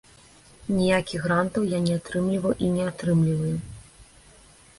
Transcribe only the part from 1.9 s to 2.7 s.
атрымліваў